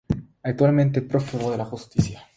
Actualmente 0.41 1.03
prófugo 1.03 1.51
de 1.51 1.57
la 1.59 1.65
justicia. 1.65 2.23